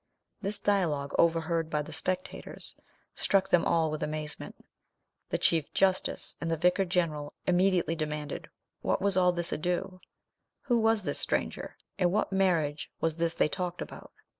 This 0.41 0.57
dialogue, 0.57 1.13
overheard 1.19 1.69
by 1.69 1.83
the 1.83 1.93
spectators, 1.93 2.75
struck 3.13 3.49
them 3.49 3.63
all 3.63 3.91
with 3.91 4.01
amazement. 4.01 4.55
The 5.29 5.37
chief 5.37 5.71
justice 5.75 6.35
and 6.41 6.49
the 6.49 6.57
vicar 6.57 6.85
general 6.85 7.35
immediately 7.45 7.95
demanded 7.95 8.49
what 8.81 8.99
was 8.99 9.15
all 9.15 9.31
this 9.31 9.51
ado, 9.51 10.01
who 10.61 10.79
was 10.79 11.03
this 11.03 11.19
stranger, 11.19 11.77
and 11.99 12.11
what 12.11 12.31
marriage 12.31 12.89
was 12.99 13.17
this 13.17 13.35
they 13.35 13.47
talked 13.47 13.79
about. 13.79 14.11